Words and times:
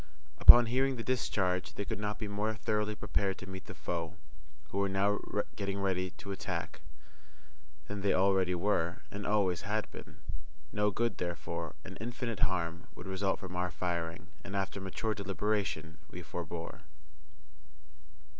Upon 0.39 0.65
hearing 0.65 0.95
the 0.95 1.03
discharge 1.03 1.73
they 1.73 1.85
could 1.85 1.99
not 1.99 2.17
be 2.17 2.27
more 2.27 2.55
thoroughly 2.55 2.95
prepared 2.95 3.37
to 3.37 3.45
meet 3.47 3.65
the 3.67 3.75
foe, 3.75 4.15
who 4.71 4.79
were 4.79 4.89
now 4.89 5.19
getting 5.55 5.79
ready 5.79 6.09
to 6.17 6.31
attack, 6.31 6.81
than 7.87 8.01
they 8.01 8.11
already 8.15 8.55
were, 8.55 9.03
and 9.11 9.27
always 9.27 9.61
had 9.61 9.91
been. 9.91 10.17
No 10.73 10.89
good, 10.89 11.17
therefore, 11.19 11.75
and 11.85 11.99
infinite 12.01 12.39
harm, 12.39 12.87
would 12.95 13.05
result 13.05 13.37
from 13.39 13.55
our 13.55 13.69
firing, 13.69 14.25
and 14.43 14.55
after 14.55 14.81
mature 14.81 15.13
deliberation, 15.13 15.99
we 16.09 16.23
forbore. 16.23 16.81